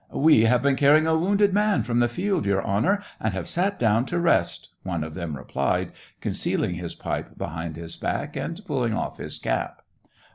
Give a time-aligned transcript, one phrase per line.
[0.27, 3.77] "We have been carrying a wounded man from the field, Your Honor, and have sat
[3.77, 8.95] down to rest," one of them replied, concealing his pipe behind his back, and pulling
[8.95, 9.83] off his cap.